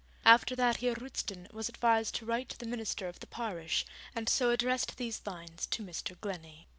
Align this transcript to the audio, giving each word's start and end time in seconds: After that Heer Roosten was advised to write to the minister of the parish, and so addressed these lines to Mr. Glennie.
After 0.25 0.55
that 0.55 0.77
Heer 0.77 0.95
Roosten 0.95 1.47
was 1.53 1.69
advised 1.69 2.15
to 2.15 2.25
write 2.25 2.49
to 2.49 2.57
the 2.57 2.65
minister 2.65 3.07
of 3.07 3.19
the 3.19 3.27
parish, 3.27 3.85
and 4.15 4.27
so 4.27 4.49
addressed 4.49 4.97
these 4.97 5.21
lines 5.27 5.67
to 5.67 5.83
Mr. 5.83 6.19
Glennie. 6.21 6.67